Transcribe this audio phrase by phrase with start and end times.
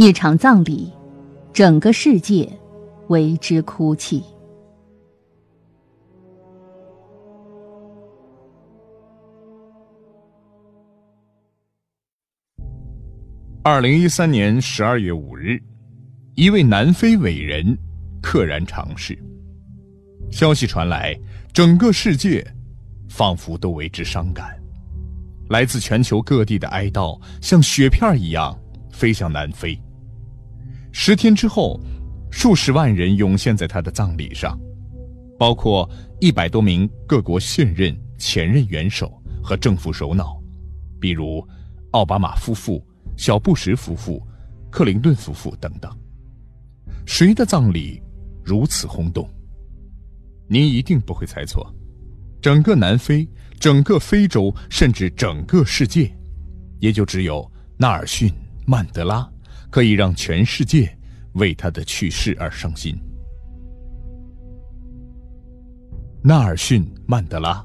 [0.00, 0.92] 一场葬礼，
[1.52, 2.48] 整个世界
[3.08, 4.22] 为之哭泣。
[13.64, 15.60] 二零一三年十二月五日，
[16.36, 17.76] 一位南非伟人
[18.22, 19.18] 溘然长逝。
[20.30, 21.18] 消息传来，
[21.52, 22.46] 整个世界
[23.08, 24.56] 仿佛都为之伤感。
[25.48, 28.56] 来自全球各地的哀悼像雪片一样
[28.92, 29.76] 飞向南非。
[30.92, 31.80] 十天之后，
[32.30, 34.58] 数十万人涌现在他的葬礼上，
[35.38, 35.88] 包括
[36.20, 40.42] 一百多名各国现任、前任元首和政府首脑，
[41.00, 41.46] 比如
[41.92, 42.84] 奥巴马夫妇、
[43.16, 44.22] 小布什夫妇、
[44.70, 45.90] 克林顿夫妇等等。
[47.06, 48.02] 谁的葬礼
[48.44, 49.28] 如此轰动？
[50.48, 51.74] 您一定不会猜错，
[52.40, 53.28] 整个南非、
[53.60, 56.10] 整个非洲，甚至整个世界，
[56.80, 58.28] 也就只有纳尔逊·
[58.66, 59.30] 曼德拉。
[59.70, 60.90] 可以让全世界
[61.34, 62.96] 为他的去世而伤心。
[66.22, 67.64] 纳尔逊·曼德拉，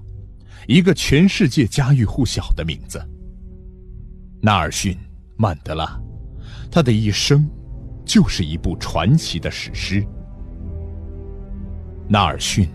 [0.68, 3.02] 一个全世界家喻户晓的名字。
[4.42, 4.94] 纳尔逊·
[5.36, 6.00] 曼德拉，
[6.72, 7.50] 他的一生
[8.06, 10.06] 就是一部传奇的史诗。
[12.08, 12.66] 纳尔逊·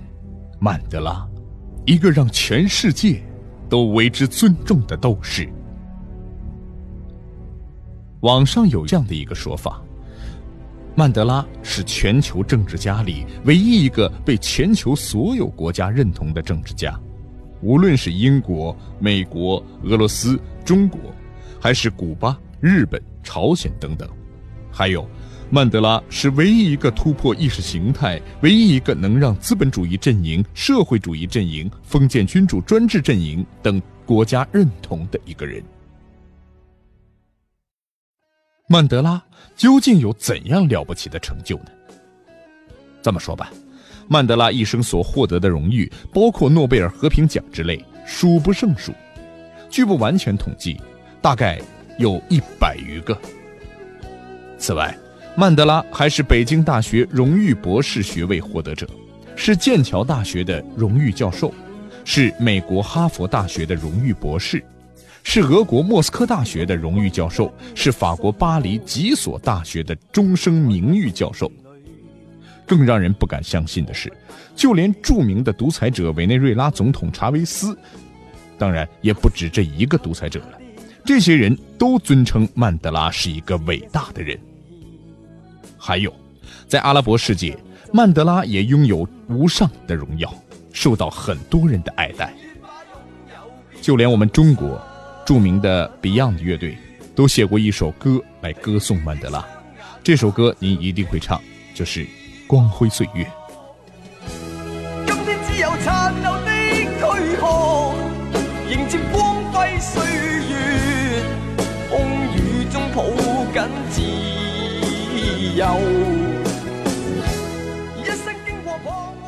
[0.59, 1.29] 曼德拉，
[1.87, 3.23] 一个让全世界
[3.69, 5.49] 都为之尊重的斗士。
[8.21, 9.81] 网上有这样的一个说法：
[10.97, 16.99] 曼德拉是全球政治家里唯一一个被全球所有国家认同的政治家，
[17.61, 20.99] 无论是英国、美国、俄罗斯、中国，
[21.61, 24.09] 还是古巴、日本、朝鲜等等，
[24.73, 25.09] 还有，
[25.49, 35.63] 曼德拉是唯一一个突破意识形态、唯一一个能让资本主义阵营、社会主义阵营、封建君主专制阵营等国家认同的一个人。
[38.71, 39.21] 曼德拉
[39.57, 41.71] 究竟有怎样了不起的成就呢？
[43.01, 43.51] 这么说吧，
[44.07, 48.93] 曼德拉一生所获得的荣誉，包括诺贝尔和平奖之类，数不胜数。
[49.71, 50.79] 据不完全统计，
[51.23, 51.59] 大概
[51.99, 53.19] 有一百余个。
[54.59, 54.95] 此外，
[55.35, 58.87] 曼德拉还是北京大学荣誉博士学位获得者，
[59.35, 61.55] 是剑桥大学的荣誉教授，
[62.05, 64.63] 是美国哈佛大学的荣誉博士。
[65.31, 71.53] 是俄国莫斯科大学的荣誉教授，是法国巴黎几所大学的终生名誉教授。
[72.67, 74.11] 更让人不敢相信的是，
[74.57, 77.79] 就连著名的独裁者委内瑞拉总统查韦斯，
[78.57, 80.59] 当然也不止这一个独裁者了，
[81.05, 84.41] 这些人都尊称曼德拉是一个伟大的人。
[85.77, 86.11] 还有，
[86.67, 87.55] 在阿拉伯世界，
[87.93, 90.33] 曼德拉也拥有无上的荣耀，
[90.73, 92.33] 受到很多人的爱戴。
[93.83, 94.83] 就连我们中国。
[95.29, 96.79] 著名的 Beyond 乐队
[97.15, 99.45] 都写过一首歌来歌颂曼德拉，
[100.03, 101.39] 这首歌您一定会唱，
[101.75, 102.01] 就是
[102.47, 103.25] 《光辉岁月》。
[105.07, 106.51] 今天只有残留的
[106.97, 107.47] 躯壳，
[108.71, 110.03] 迎接光辉岁
[110.49, 111.23] 月，
[111.91, 112.01] 风
[112.35, 113.05] 雨中抱
[113.53, 114.01] 紧自
[115.59, 115.79] 由。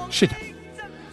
[0.09, 0.35] 是的。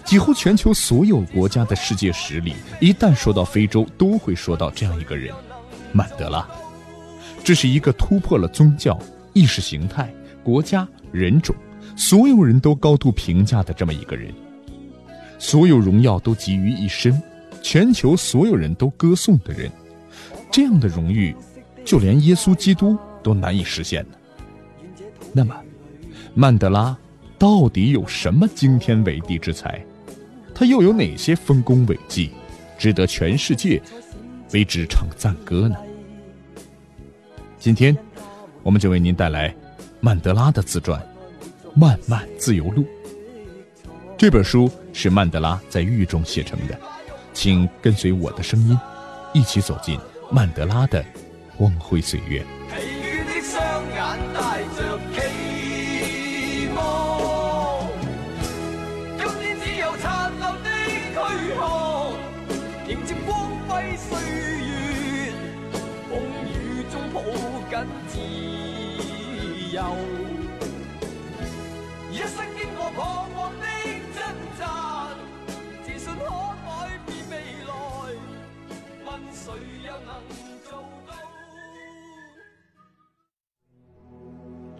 [0.07, 5.35] 几乎全球所有国家的世界史里，一旦说到非洲，都会说到这样一个人——
[5.91, 6.47] 曼德拉。
[7.43, 8.97] 这是一个突破了宗教、
[9.33, 10.09] 意识形态、
[10.41, 11.53] 国家、人种，
[11.97, 14.33] 所有人都高度评价的这么一个人。
[15.37, 17.21] 所有荣耀都集于一身，
[17.61, 19.69] 全球所有人都歌颂的人。
[20.49, 21.35] 这样的荣誉，
[21.83, 24.17] 就连耶稣基督都难以实现呢。
[25.33, 25.53] 那么，
[26.33, 26.97] 曼德拉
[27.37, 29.85] 到底有什么惊天伟地之才？
[30.57, 32.31] 他又有哪些丰功伟绩，
[32.79, 33.79] 值得全世界
[34.53, 35.75] 为之唱赞歌呢？
[37.59, 37.95] 今天，
[38.63, 39.55] 我们就为您带来
[39.99, 40.99] 曼德拉的自传
[41.75, 42.81] 《漫漫自由路》。
[44.17, 46.75] 这本书是曼德拉在狱中写成的，
[47.33, 48.75] 请跟随我的声音，
[49.35, 49.99] 一起走进
[50.31, 51.05] 曼德拉的
[51.55, 52.43] 光辉岁月。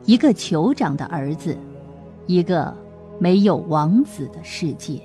[0.06, 1.58] 一个酋长的儿子，
[2.28, 2.74] 一个
[3.20, 5.02] 没有王子的世界。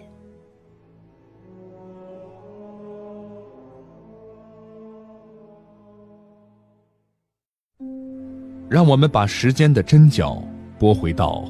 [8.69, 10.43] 让我们把时间的针脚
[10.79, 11.44] 拨回到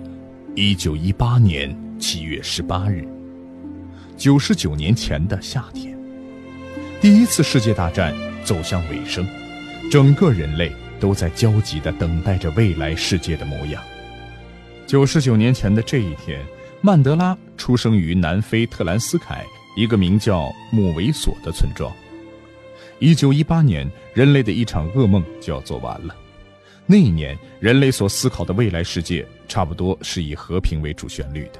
[0.57, 3.07] 一九一八年七月十八日，
[4.17, 5.92] 九十九年前的夏天，
[7.03, 8.15] 第一次世界大战
[8.45, 9.27] 走向尾声，
[9.91, 10.71] 整个人类
[11.01, 13.83] 都在焦急地等待着未来世界的模样。
[14.87, 16.41] 九十九年前的这一天，
[16.81, 19.45] 曼德拉出生于南非特兰斯凯
[19.77, 21.93] 一个名叫穆维索的村庄。
[23.01, 26.15] 一九一八年，人类的一场噩梦就要做完了。
[26.87, 31.59] 那一年，人类所思考的未来世界，差不多是以和平为主旋律的。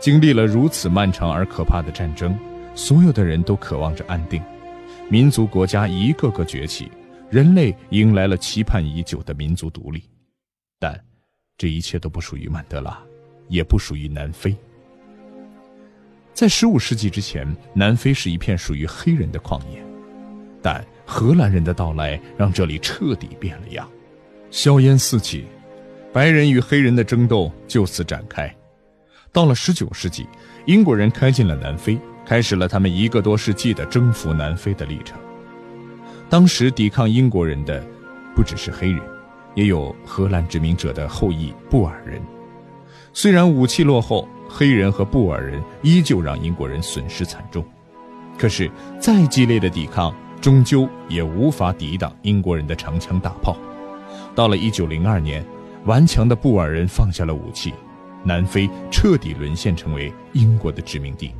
[0.00, 2.34] 经历了如此漫长而可怕的战争，
[2.78, 4.40] 所有的人都渴望着安定，
[5.10, 6.88] 民族国家一个个崛起，
[7.28, 10.04] 人类迎来了期盼已久的民族独立。
[10.78, 10.96] 但，
[11.56, 12.96] 这一切都不属于曼德拉，
[13.48, 14.56] 也不属于南非。
[16.32, 19.84] 在十五世纪之前，南非是一片属于黑人的旷野。
[20.62, 23.90] 但荷兰人的到来让这里彻底变了样，
[24.52, 25.46] 硝烟四起，
[26.12, 28.54] 白人与黑人的争斗就此展开。
[29.32, 30.28] 到了19世纪，
[30.66, 31.98] 英国人开进了南非，
[32.28, 35.18] 开始了他们一个多世纪的征服南非的历程。
[36.28, 37.82] 当时抵抗英国人的
[38.36, 39.00] 不只是黑人，
[39.54, 42.20] 也有荷兰殖民者的后裔布尔人。
[43.14, 47.64] 虽然武器落后，黑人和布尔人依旧让英国人损失惨重。
[48.36, 48.70] 可是
[49.00, 53.56] 再激烈的抵抗，终究也无法抵挡英国人的长枪大炮。
[54.34, 55.42] 到了1902年，
[55.86, 57.72] 顽强的布尔人放下了武器，
[58.22, 61.32] 南非彻底沦陷，成为英国的殖民地。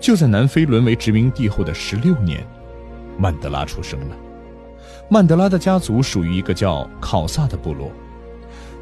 [0.00, 2.46] 就在南非沦为殖民地后的十六年，
[3.18, 4.16] 曼德拉出生了。
[5.08, 7.90] 曼德拉的家族属于一个叫考萨的部落，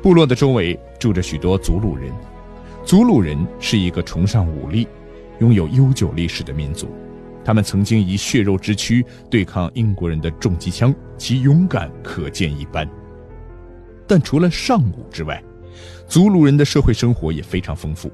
[0.03, 2.13] 部落的周围住着许多祖鲁人。
[2.85, 4.87] 祖鲁人是一个崇尚武力、
[5.41, 6.89] 拥有悠久历史的民族。
[7.45, 12.89] 他们曾经以血肉之躯对抗英国人的重机枪，其勇敢可见一斑。
[14.07, 15.43] 但除了尚武之外，
[16.09, 18.11] 祖鲁人的社会生活也非常丰富。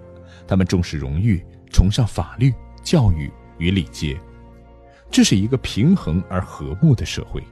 [0.46, 4.18] 他们重视荣誉，崇尚法律、教育与礼节，
[5.10, 7.42] 这是一个平衡而和睦的社会。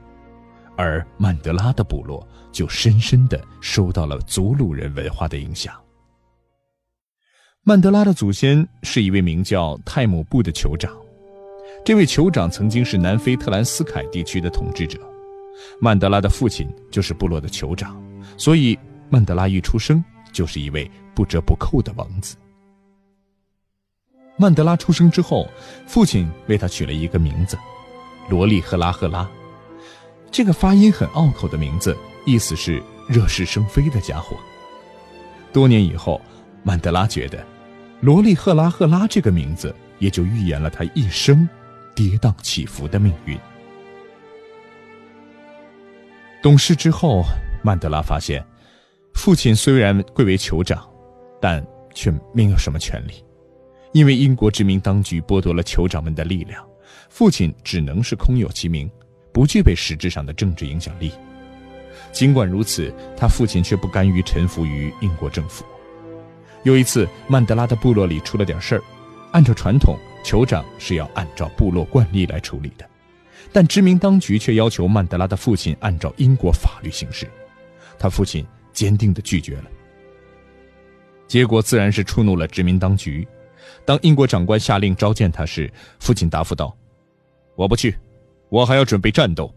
[0.77, 5.73] 而曼德拉的部落就深深的受到了祖鲁人文化的影响。
[7.63, 10.91] 曼德拉的祖先是一位名叫泰姆布的酋长。
[11.85, 14.99] 这位酋长曾经是南非特兰斯凯地区的统治者，
[15.79, 18.01] 曼德拉的父亲就是部落的酋长，
[18.37, 18.77] 所以
[19.09, 22.35] 曼德拉一出生就是一位不折不扣的王子。
[24.41, 25.47] 曼德拉出生之后，
[25.85, 27.55] 父亲为他取了一个名字——
[28.27, 29.29] 罗利赫拉赫拉。
[30.31, 31.95] 这个发音很拗口的名字，
[32.25, 34.35] 意思是惹是生非的家伙。
[35.53, 36.19] 多年以后，
[36.63, 37.45] 曼德拉觉得，
[37.99, 41.47] 罗利赫拉赫拉这个名字也就预言了他一生。
[41.93, 43.37] 跌宕起伏的命运。
[46.41, 47.21] 懂事之后，
[47.61, 48.43] 曼德拉发现，
[49.13, 50.89] 父亲虽然贵为酋长，
[51.41, 53.23] 但却没有什么权利，
[53.91, 56.65] 因为英国殖民当局剥夺了酋长们的力量，
[57.09, 58.89] 父亲只能是空有其名，
[59.33, 61.11] 不具备实质上的政治影响力。
[62.11, 65.65] 尽管如此，他父亲却不甘于臣服于英国政府。
[66.63, 68.83] 有一次，曼德拉的部落里出了点事儿，
[69.31, 69.97] 按照传统。
[70.23, 72.87] 酋长是要按照部落惯例来处理的，
[73.51, 77.27] 但殖民当局却要求曼德拉的父亲按照英国法律行事，
[77.97, 79.63] 他父亲坚定地拒绝了。
[81.27, 83.27] 结果自然是触怒了殖民当局。
[83.85, 86.75] 当英国长官下令召见他时，父亲答复道
[87.55, 87.95] ：“我不去，
[88.49, 89.53] 我还要准备战斗。”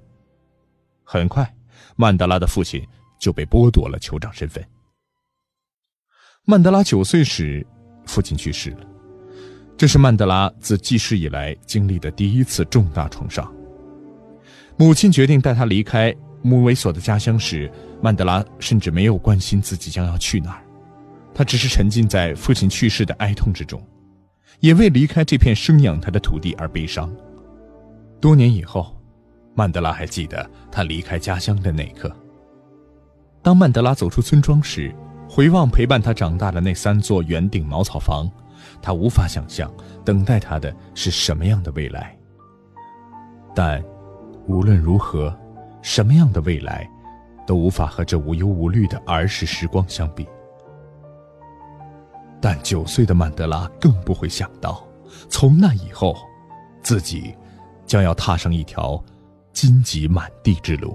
[1.04, 1.54] 很快，
[1.97, 2.87] 曼德拉的父亲
[3.19, 4.64] 就被剥夺了酋长身份。
[6.47, 7.66] 曼德拉九岁时，
[8.07, 8.87] 父亲去世了。
[9.76, 13.52] 这是曼德拉自记事以来经历的第一次重大创伤。
[14.76, 20.64] 母亲决定带他离开穆维索的家乡时，曼德拉甚至没有关心自己将要去哪儿，
[21.35, 23.83] 他只是沉浸在父亲去世的哀痛之中，
[24.64, 27.14] 也为离开这片生养他的土地而悲伤。
[28.18, 28.97] 多年以后，
[29.54, 32.11] 曼德拉还记得他离开家乡的那一刻。
[33.42, 34.90] 当曼德拉走出村庄时，
[35.28, 38.26] 回望陪伴他长大的那三座圆顶茅草房。
[38.80, 39.71] 他无法想象，
[40.02, 42.16] 等待他的是什么样的未来。
[43.54, 43.85] 但，
[44.47, 45.38] 无论如何，
[45.83, 46.88] 什么样的未来，
[47.47, 50.26] 都无法和这无忧无虑的儿时时光相比。
[52.45, 54.87] 但九岁的曼德拉更不会想到，
[55.31, 56.15] 从那以后，
[56.83, 57.35] 自己
[57.87, 59.03] 将要踏上一条
[59.51, 60.95] 荆棘满地之路。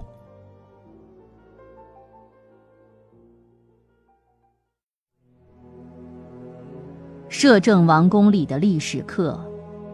[7.29, 9.43] 摄政王宫里的历史课，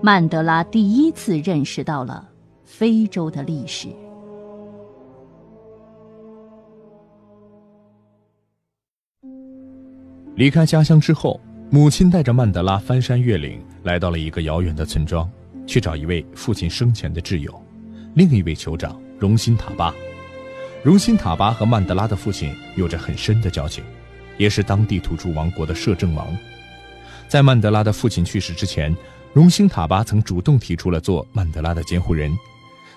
[0.01, 2.27] 曼德拉第一次认识到了
[2.65, 3.87] 非洲的历史。
[10.35, 11.39] 离开家乡之后，
[11.69, 15.29] 母亲带着曼德拉翻山越岭，来到了一个遥远的村庄，
[15.65, 17.63] 去找一位父亲生前的挚友，
[18.15, 19.95] 另一位酋长荣辛塔巴。
[20.83, 23.81] 荣辛塔巴和曼德拉的父亲有着很深的交情，
[24.37, 26.27] 也是当地土著王国的摄政王。
[27.29, 28.93] 在曼德拉的父亲去世之前，
[29.31, 32.29] 荣辛塔巴曾主动提出了做曼德拉的监护人。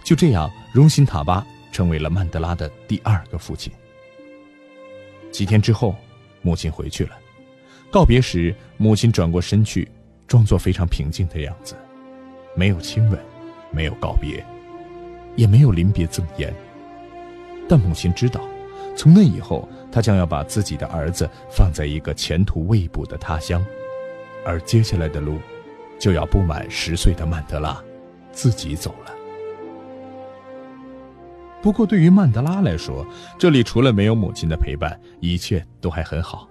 [0.02, 3.72] 就这样，荣辛塔巴成为了曼德拉的第二个父亲。
[5.30, 5.94] 几天之后，
[6.42, 7.12] 母亲回去了。
[7.90, 9.88] 告别时，母亲转过身去，
[10.26, 11.74] 装作非常平静的样子，
[12.54, 13.18] 没有亲吻，
[13.70, 14.44] 没有告别，
[15.36, 16.52] 也没有临别赠言。
[17.66, 18.42] 但母亲知道，
[18.94, 23.64] 从那以后，她将要把自己的儿子放在一个前途未卜的他乡，
[24.44, 25.38] 而接下来的路，
[25.98, 27.82] 就要不满十岁的曼德拉
[28.32, 29.14] 自己走了。
[31.62, 33.06] 不过，对于曼德拉来说，
[33.38, 36.46] 这里除了没有母亲的陪伴，一切都还很好。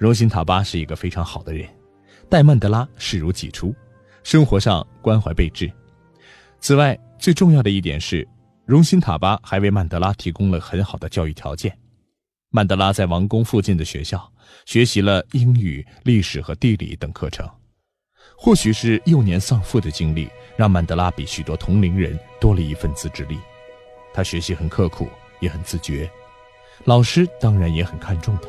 [0.00, 1.68] 荣辛塔巴是一个非常好的人，
[2.26, 3.74] 待曼德拉视如己出，
[4.24, 5.70] 生活上关怀备至。
[6.58, 8.26] 此外，最重要的一点是，
[8.64, 11.76] 荣辛塔巴还为曼德拉提供了很好的教育条件。
[12.48, 14.26] 曼德拉在王宫附近的学校
[14.64, 17.46] 学习了英语、历史和地理等课程。
[18.38, 23.38] 或许是幼年丧父的经历，让曼德拉比许多同龄人多了一份自制力。
[24.14, 25.06] 他学习很刻苦，
[25.40, 26.10] 也很自觉，
[26.86, 28.48] 老师当然也很看重他。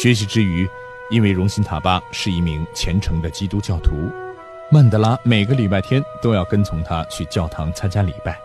[0.00, 0.66] 学习之余，
[1.10, 3.90] 因为荣辛塔巴是一名虔诚的基督教徒，
[4.70, 8.40] 曼德拉每个礼拜天都要跟从他去教堂参加礼拜。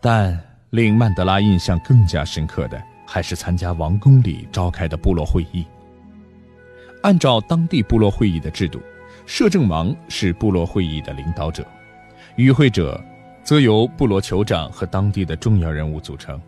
[0.00, 5.66] 但令曼德拉印象更加深刻的，还是参加王宫里召开的部落会议。
[7.02, 8.80] 按照当地部落会议的制度，
[9.26, 11.62] 摄政王是部落会议的领导者，
[12.36, 12.98] 与会者
[13.44, 16.40] 则由部落酋长和当地的重要人物组成。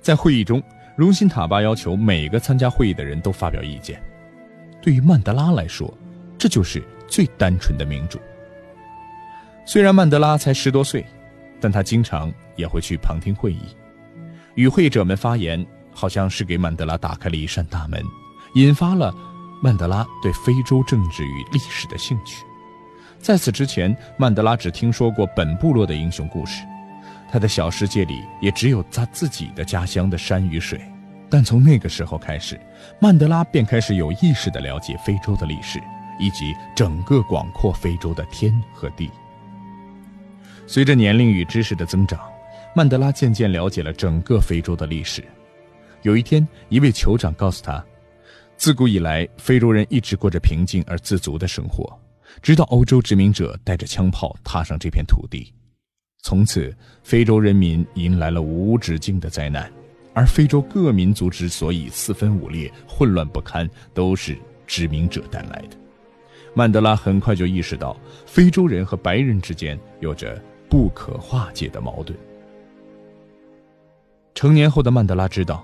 [0.00, 0.62] 在会议中，
[0.96, 4.00] 荣辛塔巴要求每个参加会议的人都发表意见。
[4.80, 5.92] 对于曼德拉来说，
[6.38, 8.18] 这就是最单纯的民主。
[9.66, 11.04] 虽然曼德拉才十多岁，
[11.60, 13.62] 但他经常也会去旁听会议。
[14.54, 18.00] 与会者们发言，好像是给曼德拉打开了一扇大门，
[18.54, 19.12] 引发了
[19.60, 22.44] 曼德拉对非洲政治与历史的兴趣。
[23.18, 26.62] 在此之前，曼德拉只听说过本部落的英雄故事。
[27.34, 30.80] 他的小世界里也只有他自己的家乡的山与水，
[31.28, 32.56] 但从那个时候开始，
[33.00, 35.82] 曼德拉便开始有意识地了解非洲的历史，
[36.20, 39.10] 以及整个广阔非洲的天和地。
[40.68, 42.20] 随着年龄与知识的增长，
[42.72, 45.24] 曼德拉渐渐了解了整个非洲的历史。
[46.02, 47.84] 有一天，一位酋长告诉他，
[48.56, 51.98] 自古以来，非洲人一直过着平静而自足的生活，
[52.40, 55.52] 直到欧洲殖民者带着枪炮踏上这片土地。
[56.24, 59.70] 从此，非洲人民迎来了无止境的灾难，
[60.14, 64.34] 而非洲各民族之所以四分五裂、混乱不堪，都是
[64.66, 65.76] 殖民者带来的。
[66.54, 72.18] 曼德拉很快就意识到，非洲人和白人之间有着不可化解的矛盾。
[74.34, 75.62] 成年后的曼德拉知道，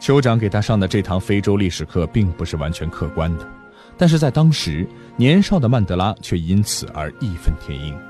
[0.00, 3.48] 酋长给他上的这堂非洲历史课并不是完全客观的，
[3.96, 4.84] 但是在当时，
[5.16, 8.09] 年少的曼德拉却因此而义愤填膺。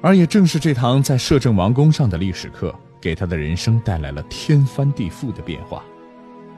[0.00, 5.82] 而也正是这堂在摄政王宫上的历史课，给他的人生带来了天翻地覆的变化。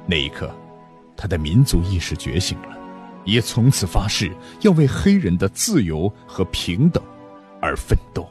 [0.07, 0.55] 那一刻，
[1.17, 2.77] 他的民族意识觉醒了，
[3.25, 4.31] 也从此发誓
[4.61, 7.03] 要为黑人的自由和平等
[7.61, 8.29] 而奋斗。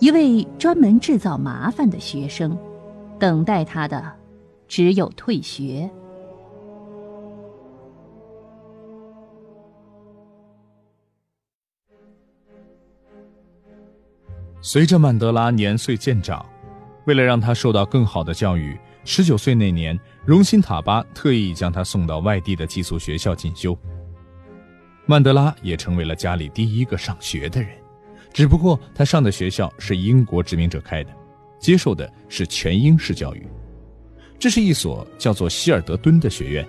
[0.00, 2.58] 一位专门制造麻烦的学生，
[3.20, 4.12] 等待他的
[4.66, 5.88] 只有退学。
[14.64, 16.46] 随着曼德拉年岁渐长，
[17.06, 23.76] 为了让他受到更好的教育，十九岁那年，荣辛塔巴特意将他送到外地的寄宿学校进修。
[25.04, 27.70] 曼德拉也成为了家里第一个上学的人，
[28.32, 31.10] 只不过他上的学校是英国殖民者开的，
[31.58, 33.44] 接受的是全英式教育。
[34.38, 36.64] 这是一所叫做希尔德敦的学院，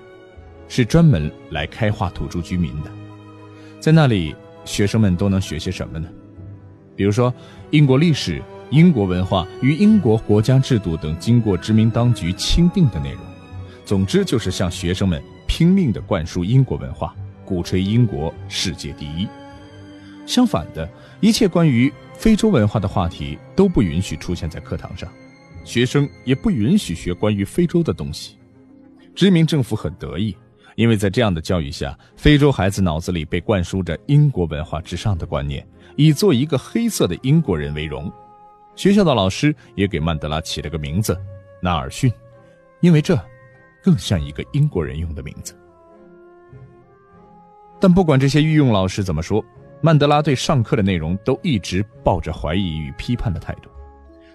[0.68, 2.90] 是专门来开化土著居民的。
[3.80, 4.36] 在那里，
[4.66, 6.10] 学生们都能学些什么呢？
[6.96, 7.34] 比如说，
[7.72, 13.22] 英国历史、英国文化与英国国家制度等经过殖民当局钦定的内容。
[13.86, 19.28] 总之，就是向学生们拼命地灌输英国文化，鼓吹英国世界第一。
[20.26, 25.10] 相反的，一切关于非洲文化的话题都不允许出现在课堂上，
[25.66, 28.38] 学生也不允许学关于非洲的东西。
[29.14, 30.36] 殖民政府很得意，
[30.76, 35.66] 因为在这样的教育下，非洲孩子脑子里被灌输着英国文化之上的观念。
[35.96, 38.12] 以做一个黑色的英国人为荣，
[38.76, 41.16] 学校的老师也给曼德拉起了个名字，
[41.62, 42.12] 纳尔逊，
[42.82, 43.16] 因为这
[43.84, 45.56] 更像一个英国人用的名字。
[47.80, 49.44] 但不管这些御用老师怎么说，
[49.82, 53.70] 曼德拉对上课的内容都一直抱着怀疑与批判的态度。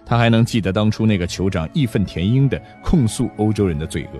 [0.05, 4.19] 他还能记得当初那个酋长义愤填膺地控诉欧洲人的罪恶，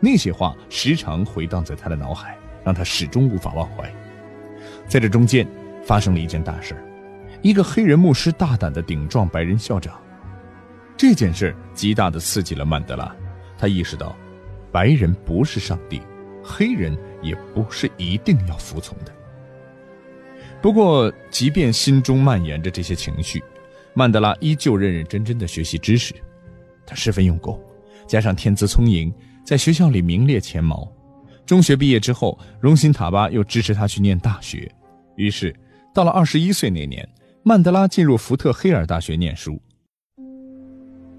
[0.00, 3.92] 那些话时常回荡在他的脑海，让他始终无法忘怀。
[4.88, 5.46] 在这中间，
[5.84, 6.74] 发生了一件大事
[7.42, 10.00] 一个黑人牧师大胆地顶撞白人校长。
[10.96, 13.14] 这件事极大地刺激了曼德拉，
[13.56, 14.16] 他意识到，
[14.72, 16.02] 白人不是上帝，
[16.42, 19.12] 黑人也不是一定要服从的。
[20.60, 23.42] 不过，即便心中蔓延着这些情绪。
[23.94, 26.14] 曼德拉依旧认认真真的学习知识，
[26.86, 27.58] 他十分用功，
[28.06, 29.12] 加上天资聪颖，
[29.44, 30.90] 在学校里名列前茅。
[31.46, 34.70] 中学毕业之后，荣辛塔巴又支持他去念大学。
[35.16, 35.54] 于是，
[35.92, 37.08] 到了二十一岁那年，
[37.42, 39.60] 曼德拉进入福特黑尔大学念书。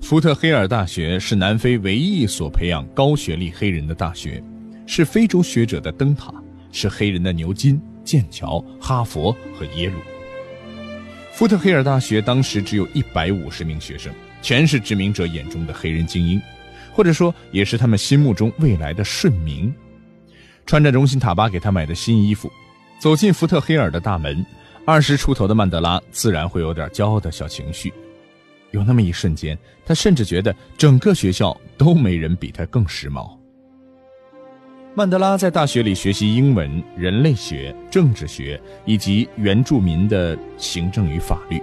[0.01, 4.41] 福特黑尔大学是南非唯一一所培养高学历黑人的大学，
[4.87, 6.33] 是非洲学者的灯塔，
[6.71, 9.99] 是黑人的牛津、剑桥、哈佛和耶鲁。
[11.33, 16.41] 福特黑尔大学当时只有一百五十名学生，全是殖民者眼中的黑人精英，
[17.01, 19.73] 或者说也是他们心目中未来的顺民。
[20.67, 22.47] 穿着荣辛塔巴给他买的新衣服，
[22.99, 24.45] 走进福特黑尔的大门，
[24.85, 27.91] 二十出头的曼德拉自然会有点骄傲的小情绪。
[28.69, 33.35] 有那么一瞬间，他甚至觉得整个学校都没人比他更时髦。
[34.93, 41.59] 曼德拉在大学里学习英文、人类学、政治学以及原住民的行政与法律。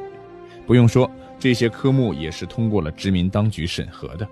[0.66, 4.28] 不用说，这些科目也是通过了殖民当局审核的。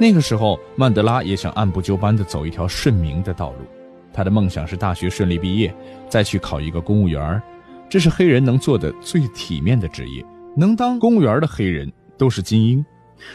[0.00, 3.66] 那个时候，曼德拉也想按部就班地走一条顺民的道路。
[4.12, 5.74] 他的梦想是大学顺利毕业，
[6.08, 7.42] 再去考一个公务员
[7.88, 10.24] 这是黑人能做的最体面的职业。
[10.56, 12.84] 能当公务员的黑人都是精英。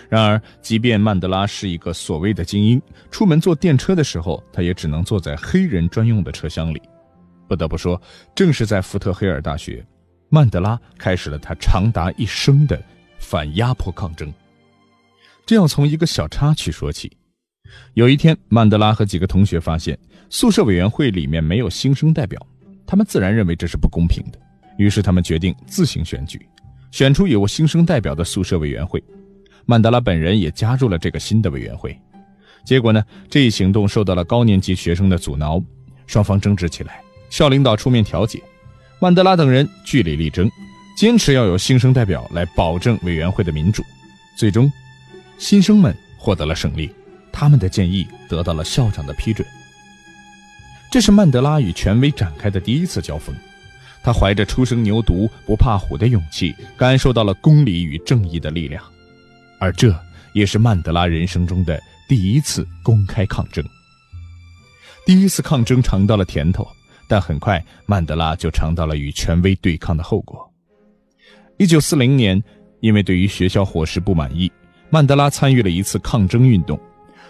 [0.08, 6.82] 然而，即便曼德拉是一个所谓的精英，出门坐电车的时候，他也只能坐在黑人专用的车厢里。
[7.48, 8.02] 不得不说，
[8.34, 9.86] 正是在福特黑尔大学，
[10.30, 12.82] 曼德拉开始了他长达一生的
[13.20, 14.34] 反压迫抗争。
[15.46, 17.12] 这要从一个小插曲说起。
[17.96, 19.98] 有一天，曼德拉和几个同学发现
[20.30, 22.40] 宿舍委员会里面没有新生代表，
[22.86, 24.40] 他们自然认为这是不公平的，
[24.78, 26.40] 于是他们决定自行选举，
[26.92, 29.04] 选出有新生代表的宿舍委员会。
[29.66, 31.98] 曼德拉本人也加入了这个新的委员会，
[32.66, 35.62] 结果呢，这一行动受到了高年级学生的阻挠，
[36.06, 37.02] 双方争执起来。
[37.30, 38.42] 校领导出面调解，
[39.00, 40.50] 曼德拉等人据理力争，
[40.96, 43.84] 坚持要有新生代表来保证委员会的民主。
[44.38, 44.72] 最终，
[45.44, 46.90] 新生们获得了胜利，
[47.30, 49.46] 他们的建议得到了校长的批准。
[50.90, 53.36] 这是曼德拉与权威展开的第一次交锋，
[54.02, 58.82] 他怀着初生牛犊不怕虎的勇气，感受到了公理与正义的力量。
[59.60, 59.94] 而这
[60.32, 61.78] 也是曼德拉人生中的
[62.08, 63.62] 第一次公开抗争。
[65.06, 66.66] 第一次抗争尝到了甜头，
[67.10, 70.50] 但很快曼德拉就尝到了与权威对抗的后果。
[71.58, 72.42] 一九四零年，
[72.80, 74.50] 因为对于学校伙食不满意，
[74.94, 76.80] 曼德拉参与了一次抗争运动。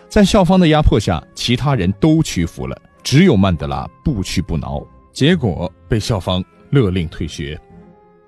[0.09, 7.57] 在校方的压迫下，其他人都屈服了，只有曼德拉不屈不挠，结果被校方勒令退学。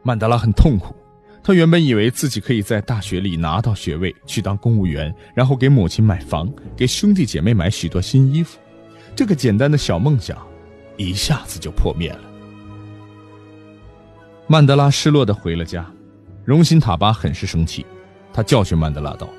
[0.03, 0.95] 曼德拉很痛苦。
[1.43, 8.57] 他原本以为自己可以在大学里拿到学位，去当公务员，然后给母亲买房，给兄弟姐妹买许多新衣服。
[9.17, 10.37] 这个简单的小梦想，
[10.95, 12.21] 一下子就破灭了。
[14.47, 15.85] 曼德拉失落的回了家，
[16.45, 17.85] 荣辛塔巴很是生气，
[18.35, 19.29] 他教训曼德拉道：“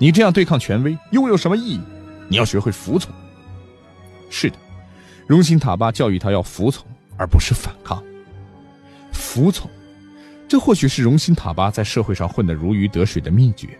[0.00, 1.80] 你这样对抗权威又有什么意义？
[2.26, 3.12] 你要学会服从。”
[4.30, 4.56] 是的，
[5.26, 6.86] 荣辛塔巴教育他要服从，
[7.18, 8.02] 而不是反抗。
[9.12, 9.70] 服从。
[10.48, 13.78] 这或许是荣辛塔巴在社会上混得如鱼得水的秘诀，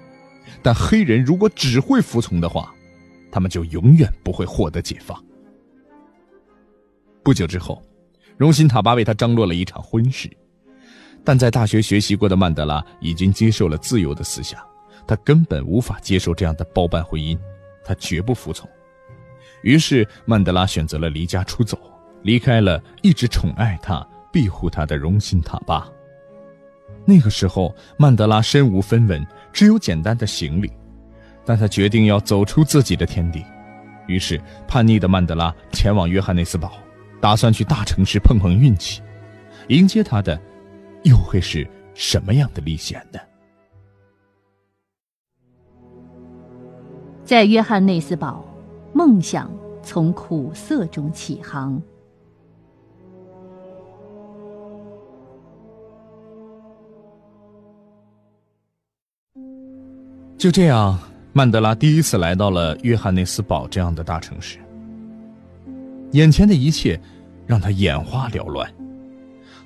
[0.62, 2.70] 但黑人如果只会服从的话，
[3.32, 5.18] 他们就永远不会获得解放。
[7.22, 7.82] 不久之后，
[8.36, 10.30] 荣辛塔巴为他张罗了一场婚事，
[11.24, 14.60] 但在大学学习过的曼德拉已经接受了自由的思想，
[15.06, 17.38] 他根本无法接受这样的包办婚姻，
[17.84, 18.68] 他绝不服从。
[19.62, 21.78] 于是，曼德拉选择了离家出走，
[22.22, 25.86] 离开了一直宠爱他、庇护他的荣辛塔巴。
[27.04, 30.72] 那个时候，曼德拉身无分文，只有简单的行李，
[31.44, 33.44] 但他决定要走出自己的天地。
[34.06, 36.72] 于是，叛逆的曼德拉前往约翰内斯堡，
[37.20, 39.02] 打算去大城市碰碰运气。
[39.68, 40.40] 迎接他的，
[41.02, 43.18] 又会是什么样的历险呢？
[47.24, 48.44] 在约翰内斯堡，
[48.92, 49.50] 梦想
[49.82, 51.80] 从苦涩中起航。
[60.36, 60.98] 就这样，
[61.32, 64.58] 曼德拉第一次来到了约翰内斯堡这样的大城市。
[66.12, 67.00] 眼前的一切
[67.46, 68.68] 让他眼花缭乱。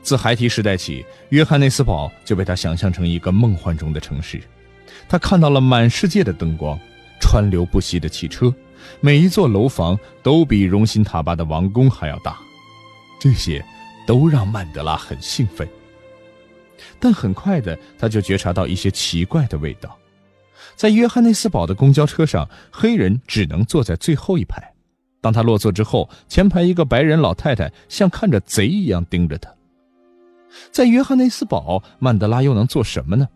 [0.05, 4.39] 自孩提时代起，约翰内斯堡就被他想象成一个梦幻中的城市。
[5.09, 6.79] 他看到了满世界的灯光，
[7.19, 8.55] 川流不息的汽车，
[9.01, 12.37] 每一座楼房都比荣辛塔巴的王宫还要大。
[13.19, 13.65] 这些
[14.07, 15.67] 都让曼德拉很兴奋。
[17.01, 19.99] 但很快的，他就觉察到一些奇怪的味道。
[20.77, 24.63] 在约翰内斯堡的公交车上，黑人只能坐在最后一排。
[25.23, 29.54] 当他落座之后，前排一个白人老太太像看着贼一样盯着他。
[30.71, 33.27] 在约翰内斯堡，曼德拉又能做什么呢？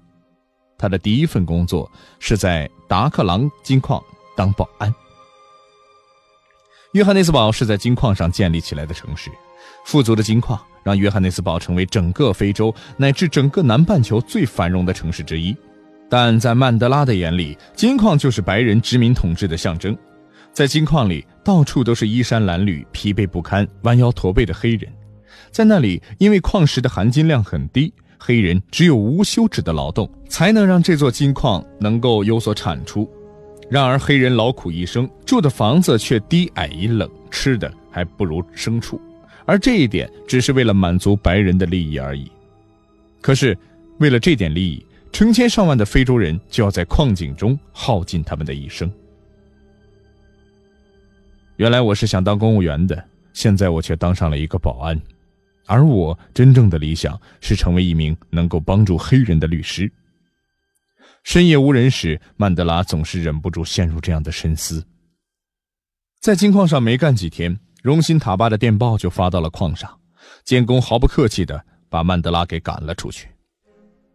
[0.77, 4.03] 他的第一份工作是在达克朗金矿
[4.37, 4.95] 当保安。
[6.93, 9.31] 约翰内斯堡是在金矿上建立起来的城市，
[9.85, 15.55] 富足的金矿让约翰内斯堡成为整个非洲乃至整个南半球最繁荣的城市之一。
[16.09, 19.97] 但在曼德拉的眼里，金矿就是白人殖民统治的象征。
[20.53, 24.91] 在金矿里，到处都是衣衫褴褛、疲惫不堪、弯腰驼背的黑人。
[25.59, 33.11] 在那里，因为矿石的含金量很低，黑人只有无休止的劳动，才能让这座金矿能够有所产出。
[33.69, 39.01] 然而，黑人劳苦一生，住的房子却低矮阴冷，吃的还不如牲畜，
[39.47, 42.31] 而这一点只是为了满足白人的利益而已。
[43.21, 43.59] 可是，
[43.99, 48.89] 为了这点利益，成千上万的非洲人就要在矿井中耗尽他们的一生。
[51.57, 54.97] 原来我是想当公务员的，现在我却当上了一个保安，
[55.69, 59.93] 而我真正的理想是成为一名能够帮助黑人的律师。
[61.25, 64.85] 深夜无人时，曼德拉总是忍不住陷入这样的深思。
[66.21, 70.01] 在金矿上没干几天，荣辛塔巴的电报就发到了矿上，
[70.43, 73.29] 监工毫不客气地把曼德拉给赶了出去。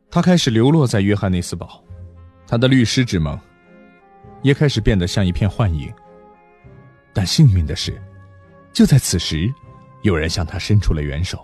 [0.09, 1.83] 他开始流落在约翰内斯堡，
[2.47, 3.39] 他的律师之梦
[4.41, 5.93] 也开始变得像一片幻影。
[7.13, 8.01] 但幸运的是，
[8.73, 9.53] 就在此时，
[10.03, 11.39] 有人向他伸出了援手。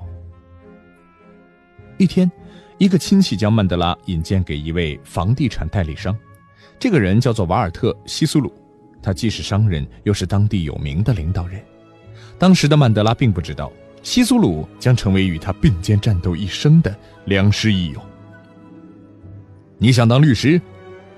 [1.97, 2.31] 一天，
[2.77, 6.15] 一个亲戚将曼德拉引荐给一位房地产代理商，
[6.77, 8.53] 这个人叫做瓦尔特·西苏鲁，
[9.01, 11.61] 他既是商人，又是当地有名的领导人。
[12.37, 16.95] 当时的曼德拉并不知道，西苏鲁将成为与他并肩战斗一生的
[17.25, 18.01] 良师益友。
[19.77, 20.61] 你想当律师？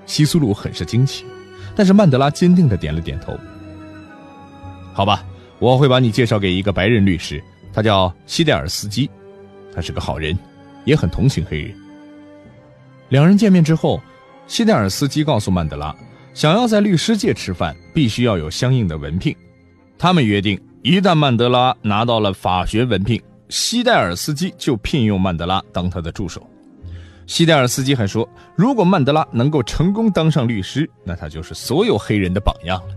[0.04, 1.24] 西苏鲁很是惊奇，
[1.76, 3.38] 但是曼德拉坚定地点了点头。
[4.92, 5.24] 好吧，
[5.62, 7.40] 我会把你介绍给一个白人律师，
[7.72, 9.08] 他叫西戴尔斯基，
[9.72, 10.36] 他是个好人，
[10.84, 11.72] 也很同情黑人。
[13.10, 14.02] 两人见面之后，
[14.48, 15.94] 西戴尔斯基告诉曼德拉，
[16.34, 19.32] 想要在律师界吃饭，必须要有相应的文凭。
[19.96, 26.44] 他们约定，一旦曼德拉拿到了法学文凭，西戴尔斯基就聘用曼德拉当他的助手。
[27.28, 32.94] 西戴尔斯基还说，如果曼德拉能够成功当上律师，那他就是所有黑人的榜样了。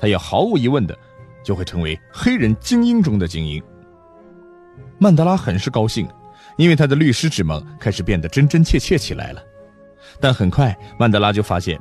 [0.00, 0.98] 他也毫无疑问的。
[1.48, 3.62] 就会成为黑人精英中的精英。
[4.98, 6.06] 曼德拉很是高兴，
[6.58, 9.42] 因为他的律师之梦开始变得真真切切起来了。
[10.20, 11.80] 但很快，曼德拉就发现，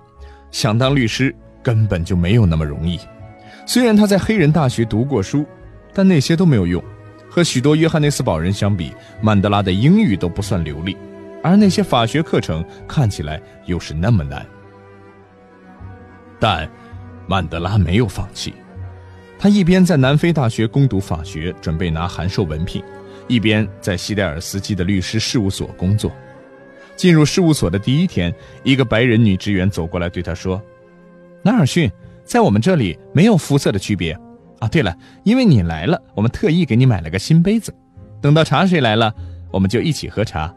[0.52, 2.98] 想当律师根本就没有那么容易。
[3.66, 5.46] 虽然他在黑人大学读过书，
[5.94, 6.82] 但那些都没有用。
[7.30, 10.96] 和许多约翰内斯堡人相比，曼德拉的英语都不算流利，
[11.44, 14.46] 而那些法学课程看起来又是那么难。
[16.40, 16.70] 但
[17.28, 18.54] 曼德拉没有放弃。
[19.40, 22.84] 他一边在南非大学攻读法学，准备拿函授文凭，
[23.28, 26.12] 一边在西戴尔斯基的律师事务所工作。
[26.96, 30.60] 进入事务所的第一天，一个白人女职员走过来对他说
[31.44, 31.92] ：“纳尔逊，
[32.24, 34.18] 在我们这里没有肤色的区别。
[34.58, 37.72] 啊，对了，因为你来了，我们特意给你买了个新杯子。
[38.20, 39.14] 等到茶水来了，
[39.52, 40.52] 我们就一起喝茶。”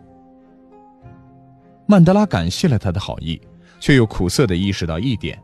[1.84, 3.38] 曼德拉感谢了他的好意，
[3.78, 5.38] 却又苦涩地意识到一点：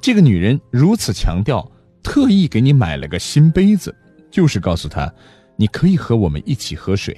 [0.00, 1.70] 这个女人如此强调。
[2.02, 3.94] 特意给你买了个新杯子，
[4.30, 5.12] 就是告诉他，
[5.56, 7.16] 你可以和我们一起喝水，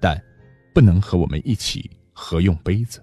[0.00, 0.20] 但
[0.74, 3.02] 不能和我们一起合用杯子。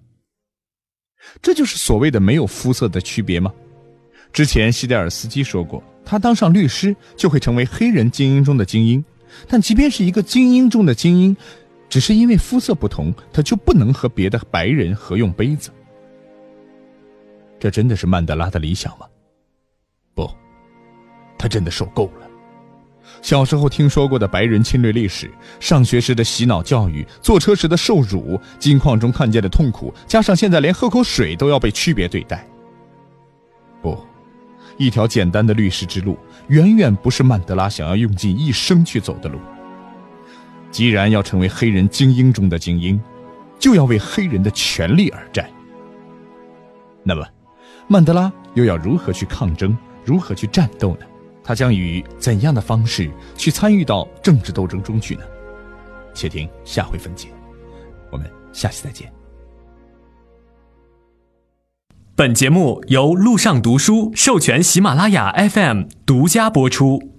[1.42, 3.54] 这就是所谓的没有肤色的区别吗？
[4.32, 9.04] 之前西戴尔斯基说过，他当上律师就会成为黑人精英中的精英，
[9.48, 11.36] 但即便是一个精英中的精英，
[11.90, 15.72] 只是因为肤色不同，他就不能和别的白人合用杯子。
[17.58, 19.08] 这真的是曼德拉的理想吗？
[20.14, 20.30] 不。
[21.46, 22.28] 他真的受够了。
[23.22, 25.30] 小时候听说过的白人侵略历史，
[25.60, 32.44] 上学时的洗脑教育，坐车时的受辱，金矿中看见的痛苦，加上现在连喝口水都要被区别对待。
[33.80, 33.96] 不，
[34.80, 39.38] 一条简单的律师之路，远远不是曼德拉想要用尽一生去走的路。
[40.72, 43.00] 既然要成为黑人精英中的精英，
[43.60, 45.48] 就要为黑人的权利而战。
[47.04, 47.24] 那么。
[47.88, 51.06] 曼德拉又要如何去抗争，如何去战斗呢？
[51.46, 55.22] 他将以怎样的方式去参与到政治斗争中去呢？
[56.14, 57.28] 且听下回分解。
[58.12, 59.12] 我们下期再见。
[62.16, 67.15] 本节目由路上读书授权喜马拉雅 FM 独家播出。